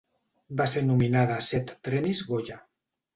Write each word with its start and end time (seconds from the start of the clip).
Va 0.61 0.65
ser 0.69 0.81
nominada 0.85 1.35
a 1.41 1.43
set 1.47 1.73
premis 1.89 2.23
Goya. 2.31 2.59